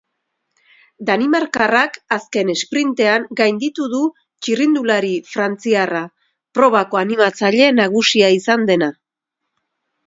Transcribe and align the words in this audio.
Danimarkarrak 1.09 1.99
azken 2.15 2.49
esprintean 2.55 3.29
gainditu 3.41 3.85
du 3.93 4.01
txirrindulari 4.47 5.13
frantziarra, 5.35 6.03
probako 6.61 7.03
animatzaile 7.07 7.71
nagusia 7.83 8.37
izan 8.41 8.69
dena. 8.75 8.95